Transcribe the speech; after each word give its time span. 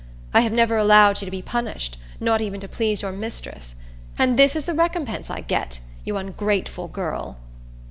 I 0.33 0.41
have 0.41 0.51
never 0.51 0.77
allowed 0.77 1.21
you 1.21 1.25
to 1.25 1.29
be 1.31 1.43
punished, 1.43 1.95
not 2.19 2.41
even 2.41 2.59
to 2.61 2.67
please 2.67 3.03
your 3.03 3.11
mistress. 3.11 3.75
And 4.17 4.35
this 4.35 4.55
is 4.55 4.65
the 4.65 4.73
recompense 4.73 5.29
I 5.29 5.41
get, 5.41 5.79
you 6.05 6.17
ungrateful 6.17 6.87
girl!" 6.87 7.37